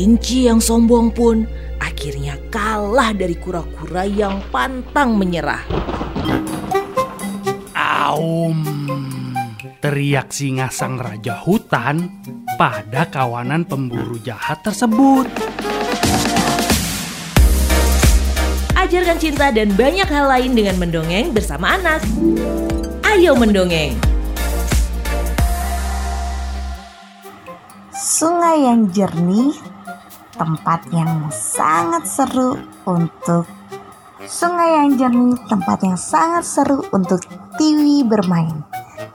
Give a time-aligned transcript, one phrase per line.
[0.00, 1.44] Kelinci yang sombong pun
[1.76, 5.60] akhirnya kalah dari kura-kura yang pantang menyerah.
[7.76, 8.64] Aum,
[9.84, 12.08] teriak singa sang raja hutan
[12.56, 15.28] pada kawanan pemburu jahat tersebut.
[18.80, 22.00] Ajarkan cinta dan banyak hal lain dengan mendongeng bersama anak.
[23.04, 24.00] Ayo mendongeng!
[27.92, 29.52] Sungai yang jernih,
[30.40, 32.56] tempat yang sangat seru
[32.88, 33.44] untuk
[34.20, 37.24] Sungai yang jernih, tempat yang sangat seru untuk
[37.56, 38.52] Tiwi bermain.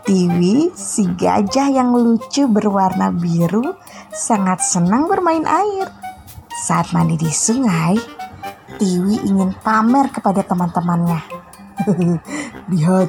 [0.00, 3.76] Tiwi, si gajah yang lucu berwarna biru,
[4.08, 5.92] sangat senang bermain air.
[6.64, 8.00] Saat mandi di sungai,
[8.80, 11.20] Tiwi ingin pamer kepada teman-temannya.
[12.72, 13.08] Lihat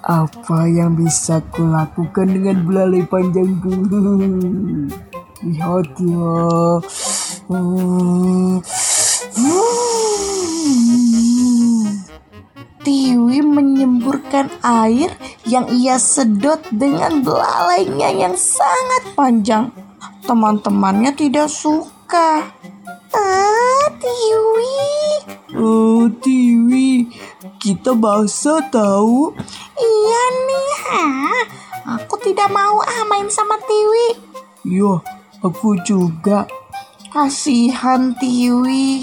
[0.00, 3.76] apa yang bisa kulakukan dengan belalai panjangku.
[5.44, 6.32] Lihat ya.
[7.50, 8.62] Hmm.
[12.86, 15.10] Tiwi menyemburkan air
[15.50, 19.74] yang ia sedot dengan belalainya yang sangat panjang.
[20.30, 22.54] Teman-temannya tidak suka.
[23.10, 24.86] Ah, Tiwi.
[25.58, 27.10] Oh, Tiwi.
[27.58, 29.34] Kita basah tahu.
[29.74, 31.06] Iya nih, ha.
[31.98, 34.22] Aku tidak mau ah main sama Tiwi.
[34.70, 35.02] Iya,
[35.42, 36.46] aku juga.
[37.10, 39.02] Kasihan Tiwi.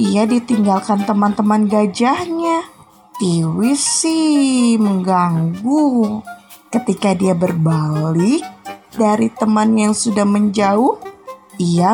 [0.00, 2.64] Ia ditinggalkan teman-teman gajahnya.
[3.20, 6.24] Tiwi sih mengganggu.
[6.72, 8.40] Ketika dia berbalik
[8.96, 10.96] dari teman yang sudah menjauh,
[11.60, 11.92] ia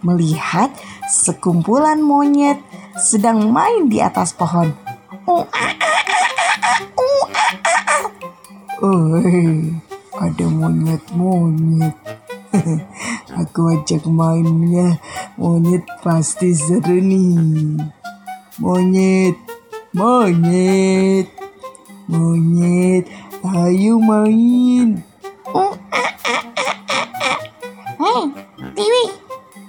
[0.00, 0.72] melihat
[1.04, 2.56] sekumpulan monyet
[2.96, 4.72] sedang main di atas pohon.
[8.80, 9.20] Oh,
[10.16, 11.92] ada monyet-monyet.
[13.38, 14.98] Aku ajak mainnya.
[15.38, 17.78] Monyet pasti seru nih.
[18.58, 19.38] Monyet,
[19.94, 21.30] monyet,
[22.10, 23.06] monyet,
[23.46, 24.98] ayo main.
[27.98, 28.22] Hei,
[28.74, 29.04] Tiwi,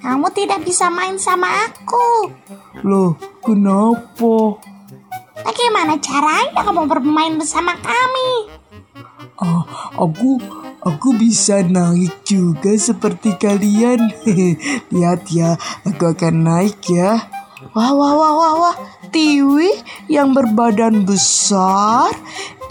[0.01, 2.33] kamu tidak bisa main sama aku.
[2.81, 3.13] Loh,
[3.45, 4.57] kenapa?
[5.45, 8.49] Bagaimana caranya kamu bermain bersama kami?
[9.37, 9.61] Ah,
[9.93, 10.41] aku
[10.83, 14.11] aku bisa naik juga seperti kalian.
[14.93, 17.29] Lihat ya, aku akan naik ya.
[17.75, 18.75] Wah, wah, wah, wah, wah.
[19.11, 22.13] Tiwi yang berbadan besar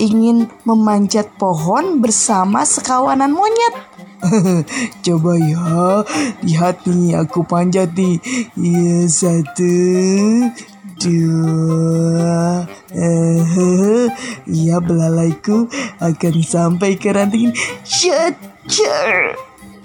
[0.01, 3.75] ingin memanjat pohon bersama sekawanan monyet.
[5.05, 6.03] Coba ya,
[6.41, 8.17] lihat nih aku panjat nih.
[8.57, 9.77] Ya, satu,
[10.99, 14.07] dua, eh,
[14.51, 15.71] iya belalaiku
[16.03, 17.55] akan sampai ke ranting.
[17.87, 19.39] Shutter.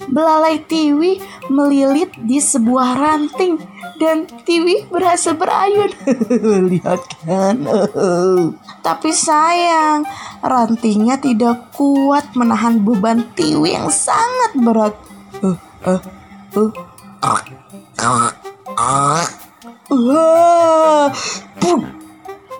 [0.03, 3.55] Belalai Tiwi melilit di sebuah ranting
[4.03, 5.95] dan Tiwi berhasil berayun.
[6.75, 7.63] Lihat kan?
[8.83, 10.03] Tapi sayang,
[10.43, 14.91] rantingnya tidak kuat menahan beban Tiwi yang sangat berat.
[15.39, 15.55] Uh,
[15.87, 16.03] uh,
[16.59, 16.71] uh.
[17.23, 17.39] Wah,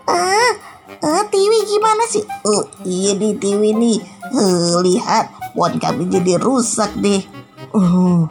[0.04, 0.52] Ah,
[1.02, 2.24] ah, Tiwi gimana sih?
[2.44, 4.00] Oh, iya nih Tiwi nih.
[4.34, 7.24] Uh, lihat, pohon kami jadi rusak deh.
[7.74, 8.28] Oh,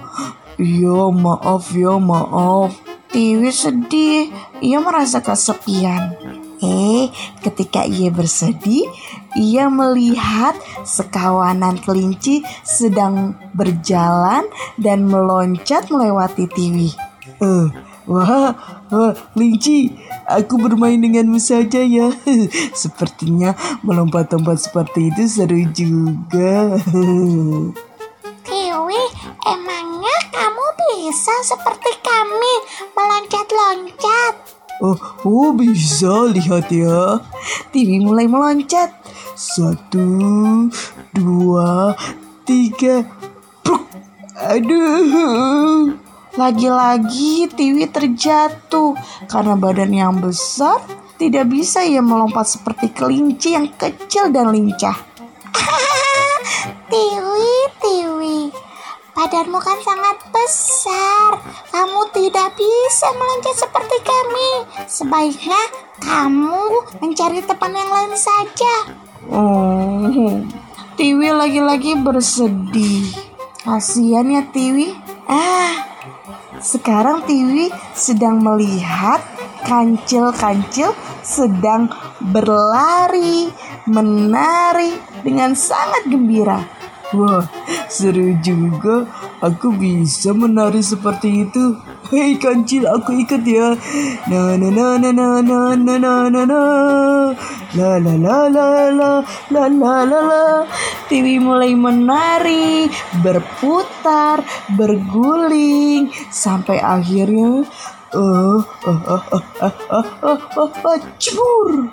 [0.60, 2.76] iya maaf ya maaf.
[3.12, 4.32] Tiwi sedih,
[4.64, 6.16] ia merasa kesepian.
[6.62, 7.10] Eh,
[7.42, 8.86] ketika ia bersedih,
[9.34, 10.54] ia melihat
[10.86, 14.46] sekawanan kelinci sedang berjalan
[14.78, 16.90] dan meloncat melewati Tiwi.
[17.42, 17.66] Eh, uh,
[18.06, 18.54] wah,
[18.90, 19.94] wah, kelinci,
[20.26, 22.10] aku bermain denganmu saja ya.
[22.82, 23.54] Sepertinya
[23.86, 26.76] melompat-lompat seperti itu seru juga.
[28.46, 29.02] Tiwi,
[29.46, 32.54] emangnya kamu bisa seperti kami
[32.90, 34.34] meloncat-loncat?
[34.82, 37.22] Oh, oh bisa lihat ya.
[37.70, 38.90] Tiwi mulai meloncat.
[39.38, 40.68] Satu,
[41.14, 41.94] dua,
[42.42, 43.06] tiga.
[43.62, 43.86] Bruk.
[44.42, 46.11] Aduh.
[46.32, 48.96] Lagi-lagi Tiwi terjatuh
[49.28, 50.80] karena badan yang besar
[51.20, 54.96] tidak bisa ia melompat seperti kelinci yang kecil dan lincah.
[56.90, 57.52] Tiwi,
[57.84, 58.48] Tiwi,
[59.12, 61.36] badanmu kan sangat besar.
[61.68, 64.50] Kamu tidak bisa meloncat seperti kami.
[64.88, 65.62] Sebaiknya
[66.00, 66.64] kamu
[66.96, 68.74] mencari teman yang lain saja.
[69.28, 70.40] Oh,
[70.96, 73.12] Tiwi lagi-lagi bersedih.
[73.62, 74.96] Kasihan ya Tiwi.
[75.30, 75.91] Ah,
[76.62, 79.20] sekarang Tiwi sedang melihat
[79.66, 83.50] kancil-kancil sedang berlari,
[83.86, 86.62] menari dengan sangat gembira.
[87.12, 87.44] Wah,
[87.92, 89.04] seru juga.
[89.42, 91.76] aku bisa menari seperti itu.
[92.08, 93.76] Hei kancil, aku ikut ya.
[94.32, 96.62] Na na na na na na na na na na.
[97.76, 99.12] La la la la la
[99.52, 100.22] la la la la.
[101.12, 102.88] Tiwi mulai menari,
[103.20, 104.40] berputar,
[104.72, 107.68] berguling sampai akhirnya
[108.16, 111.92] uh, uh, uh, uh, uh, uh, uh, uh, uh, cebur.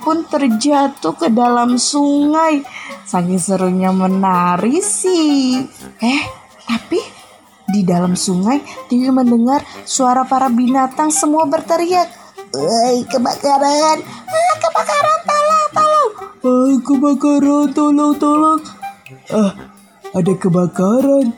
[0.00, 2.64] Pun terjatuh ke dalam sungai.
[3.04, 5.60] Saking serunya menari sih.
[6.00, 6.22] Eh,
[6.64, 7.04] tapi
[7.68, 12.08] di dalam sungai Tiwi mendengar suara para binatang semua berteriak.
[12.56, 14.00] Woi, kebakaran.
[14.32, 15.23] Ah, kebakaran.
[16.82, 18.60] Kebakaran, tolong, tolong.
[19.30, 19.52] Ah,
[20.10, 21.30] ada kebakaran.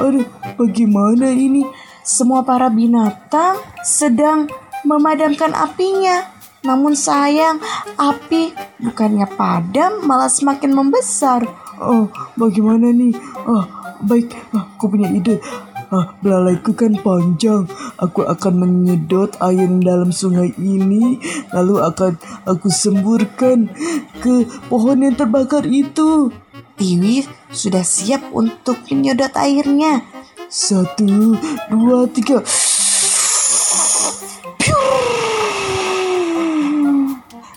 [0.00, 0.26] Aduh,
[0.58, 1.62] bagaimana ini?
[2.02, 4.50] Semua para binatang sedang
[4.82, 6.26] memadamkan apinya.
[6.60, 7.62] Namun sayang,
[7.96, 8.52] api
[8.82, 11.46] bukannya padam malah semakin membesar.
[11.80, 13.16] Oh, bagaimana nih?
[13.48, 13.64] Oh,
[14.04, 15.40] baik, ah, aku punya ide.
[15.90, 17.66] Ah, belalaiku kan panjang.
[17.98, 21.18] Aku akan menyedot air dalam sungai ini,
[21.50, 22.14] lalu akan
[22.46, 23.66] aku semburkan
[24.22, 26.30] ke pohon yang terbakar itu.
[26.78, 30.06] Tiwi sudah siap untuk menyedot airnya.
[30.46, 31.34] Satu,
[31.66, 32.38] dua, tiga.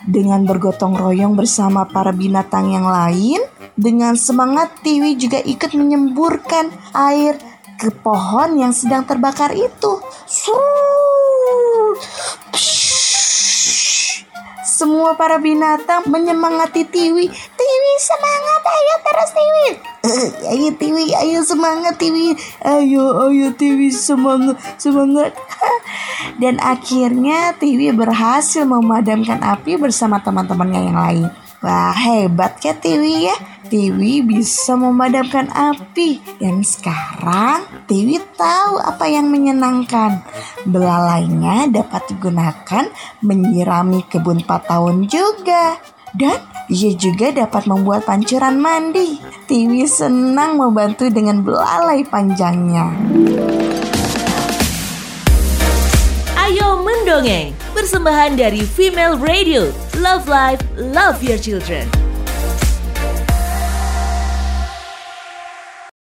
[0.10, 3.46] Dengan bergotong royong bersama para binatang yang lain,
[3.78, 9.92] dengan semangat Tiwi juga ikut menyemburkan air ke pohon yang sedang terbakar itu.
[14.64, 17.30] Semua para binatang menyemangati Tiwi.
[17.32, 19.68] Tiwi semangat, ayo terus Tiwi.
[20.04, 22.36] Eh, ayo Tiwi, ayo semangat Tiwi.
[22.68, 25.32] Ayo, ayo Tiwi semangat, semangat.
[26.42, 31.43] Dan akhirnya Tiwi berhasil memadamkan api bersama teman-temannya yang lain.
[31.64, 33.36] Wah hebat ya Tiwi ya.
[33.72, 36.20] Tiwi bisa memadamkan api.
[36.36, 40.28] Dan sekarang Tiwi tahu apa yang menyenangkan.
[40.68, 42.92] Belalainya dapat digunakan
[43.24, 45.80] menyirami kebun tahun juga.
[46.12, 46.36] Dan
[46.68, 49.24] ia juga dapat membuat pancuran mandi.
[49.48, 52.92] Tiwi senang membantu dengan belalai panjangnya
[56.44, 59.72] Ayo mendongeng, persembahan dari Female Radio.
[59.96, 62.03] Love Life, Love Your Children.